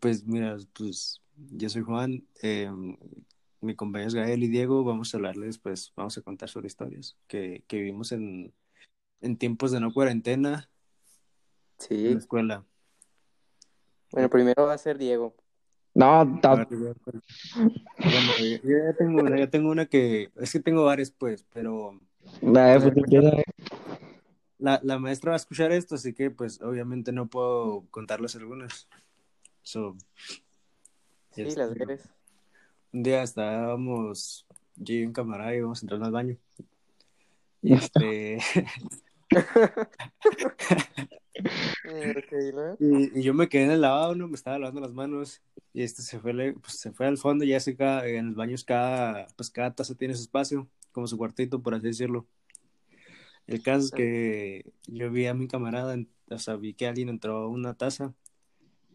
[0.00, 2.70] Pues mira, pues yo soy Juan, eh,
[3.60, 7.16] mi compañero es Gael y Diego, vamos a hablarles, pues vamos a contar sobre historias
[7.26, 8.52] que, que vivimos en,
[9.20, 10.68] en tiempos de no cuarentena
[11.80, 12.12] en Sí.
[12.12, 12.64] la escuela.
[14.12, 15.34] Bueno, primero va a ser Diego.
[15.94, 16.66] No, ¿cuál?
[16.70, 21.44] Bueno, yo yo ya tengo una, ya tengo una que, es que tengo varias pues,
[21.52, 22.00] pero
[22.40, 22.94] la pues,
[24.58, 28.88] la, la maestra va a escuchar esto, así que pues obviamente no puedo contarles algunas.
[29.68, 29.94] So,
[31.32, 32.08] Sí, este, las debes.
[32.90, 36.38] un día estábamos yo y un camarada íbamos entrando al baño.
[37.60, 38.38] Y este,
[42.80, 44.26] y, y yo me quedé en el lavabo, ¿no?
[44.26, 45.42] Me estaba lavando las manos.
[45.74, 48.64] Y este se fue, pues, se fue al fondo, ya sé cada, en los baños
[48.64, 52.26] cada, pues cada taza tiene su espacio, como su cuartito, por así decirlo.
[53.46, 55.94] El caso es que yo vi a mi camarada,
[56.30, 58.14] o sea, vi que alguien entró a una taza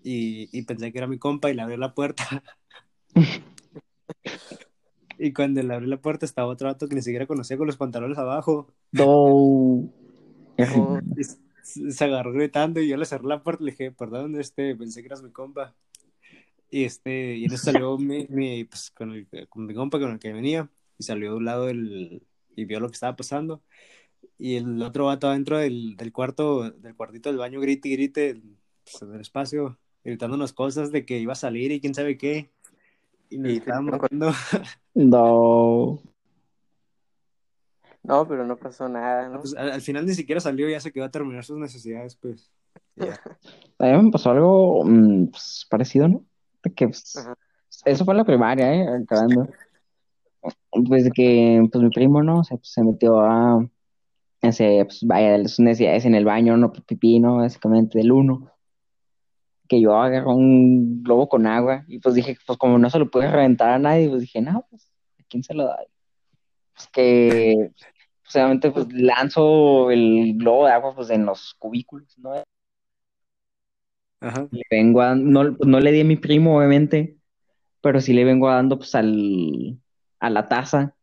[0.04, 2.44] y, y pensé que era mi compa y le abrí la puerta.
[5.24, 7.78] Y cuando le abrí la puerta estaba otro vato que ni siquiera conocía con los
[7.78, 8.68] pantalones abajo.
[8.92, 9.90] No.
[11.64, 15.02] Se agarró gritando y yo le cerré la puerta y le dije, perdón, este, pensé
[15.02, 15.74] que eras mi compa.
[16.70, 20.20] Y este, y eso salió mi, mi, pues, con, el, con mi compa con el
[20.20, 22.22] que venía, y salió de un lado el,
[22.56, 23.64] y vio lo que estaba pasando.
[24.38, 28.42] Y el otro vato adentro del, del cuarto, del cuartito del baño, grite y grite,
[28.84, 32.50] pues, en el espacio, gritándonos cosas de que iba a salir y quién sabe qué.
[33.30, 34.00] Y nos Y estábamos.
[34.96, 36.00] No.
[38.04, 39.40] No, pero no pasó nada, ¿no?
[39.40, 42.52] Pues, al, al final ni siquiera salió, ya se quedó a terminar sus necesidades, pues.
[42.96, 43.20] Ya.
[43.80, 46.26] A mí me pasó algo mm, pues, parecido, ¿no?
[46.64, 47.16] De que pues,
[47.86, 48.88] eso fue en la primaria, ¿eh?
[49.04, 49.48] Acabando.
[50.88, 52.40] Pues de que pues mi primo, ¿no?
[52.40, 53.66] O sea, pues, se metió a
[54.42, 56.72] ese, pues vaya, de sus necesidades en el baño, ¿no?
[56.72, 57.38] Pipí, ¿no?
[57.38, 58.53] Básicamente del uno.
[59.74, 63.10] Que yo agarré un globo con agua y pues dije, pues como no se lo
[63.10, 64.88] pude reventar a nadie, pues dije, no, pues,
[65.20, 65.78] ¿a quién se lo da?
[66.76, 67.72] Pues que,
[68.22, 72.34] pues obviamente, pues lanzo el globo de agua pues en los cubículos, ¿no?
[74.20, 74.48] Ajá.
[74.52, 77.18] le vengo a, no, pues, no le di a mi primo, obviamente,
[77.82, 79.80] pero sí le vengo dando pues al,
[80.20, 80.96] a la taza.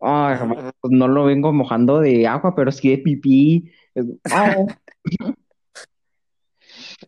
[0.00, 0.32] Ajá.
[0.32, 3.70] hermano, pues, no lo vengo mojando de agua, pero sí de pipí.
[4.32, 4.64] Ay,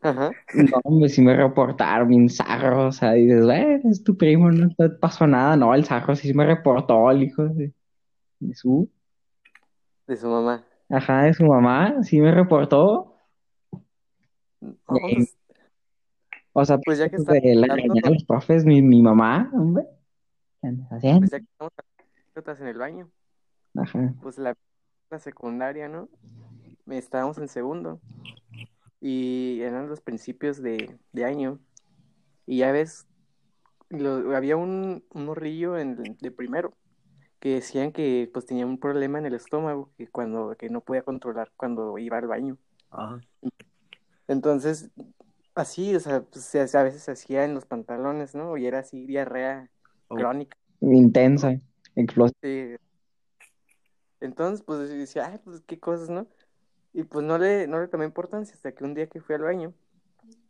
[0.03, 0.31] Ajá.
[0.55, 4.69] no, hombre, sí me reportaron bien zarro, o sea, dices, bueno, es tu primo, no
[4.75, 7.73] te pasó nada, no, el zarro sí me reportó, el hijo de,
[8.41, 8.91] de su,
[10.07, 10.65] De su mamá.
[10.89, 13.17] ajá, de su mamá, sí me reportó,
[14.61, 15.37] No, Eh, pues,
[16.53, 19.51] o sea, pues ya que pues, de la regañada de los profes, mi, mi mamá,
[19.55, 19.85] hombre,
[20.61, 21.21] ¿qué andas haciendo?
[21.21, 21.47] pues ya que
[22.37, 23.11] estamos en el baño,
[23.77, 24.15] Ajá.
[24.21, 24.57] pues la,
[25.11, 26.09] la secundaria, ¿no?
[26.89, 28.01] Estábamos en segundo
[29.01, 31.59] y eran los principios de, de año
[32.47, 33.07] y ya ves,
[33.89, 36.73] lo- había un, un morrillo en, de primero
[37.39, 41.03] que decían que pues tenía un problema en el estómago que cuando que no podía
[41.03, 42.59] controlar cuando iba al baño.
[42.91, 43.21] Ajá.
[44.29, 44.91] Entonces,
[45.55, 48.57] así, o sea, pues, se- a veces se hacía en los pantalones, ¿no?
[48.57, 49.71] Y era así diarrea
[50.09, 50.17] Oh.
[50.17, 50.57] crónica.
[50.81, 51.59] Intensa,
[51.95, 52.39] explosiva.
[52.43, 52.75] Sí.
[54.21, 56.27] Entonces, pues decía, ay, pues qué cosas, ¿no?
[56.93, 59.43] Y pues no le, no le tomé importancia hasta que un día que fui al
[59.43, 59.73] baño,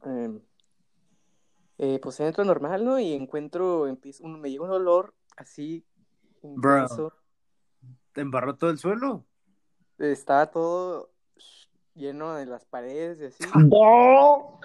[0.04, 0.40] em,
[1.78, 2.98] eh, pues entro normal, ¿no?
[2.98, 5.84] Y encuentro, empiezo, un- me llega un olor así
[6.42, 6.72] Bro.
[6.82, 7.12] intenso.
[8.12, 9.24] ¿Te embarró todo el suelo?
[9.98, 11.10] Estaba todo
[11.94, 13.44] lleno de las paredes y así.
[13.74, 14.60] ¡No!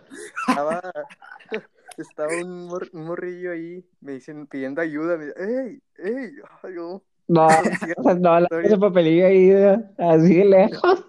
[0.47, 0.81] Estaba,
[1.97, 5.81] estaba un, mor- un morrillo ahí, me dicen, pidiendo ayuda, me ¡ey!
[5.97, 6.31] ¡ey!
[6.63, 7.03] Ay, no.
[7.27, 7.49] No,
[8.39, 9.51] la papelillo ahí,
[9.97, 11.05] así de lejos.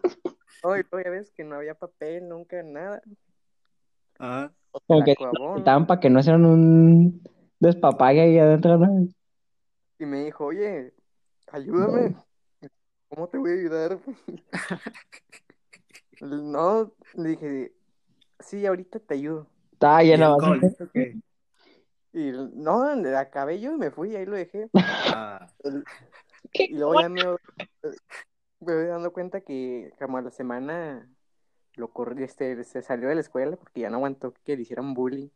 [0.73, 3.03] "Ay, no, ya ves que no había papel, nunca nada.
[4.73, 7.23] O Como que estaban para que no hicieran un
[7.59, 9.09] despapalle ahí adentro, ¿no?
[9.99, 10.93] Y me dijo, oye,
[11.53, 12.15] ayúdame.
[13.09, 13.99] ¿Cómo te voy a ayudar?
[16.21, 17.73] No, le dije,
[18.41, 19.47] sí, ahorita te ayudo.
[20.03, 20.39] ¿Y lleno.
[20.95, 21.19] qué?
[22.15, 22.83] Y no,
[23.19, 24.71] acabé yo y me fui, ahí lo dejé.
[24.73, 25.47] Ah,
[26.55, 27.23] Y luego ya me,
[29.31, 31.09] cuenta que como a la semana
[31.75, 34.95] lo corrí, este, se salió de la escuela porque ya no aguantó que le hicieran
[34.95, 35.29] bullying.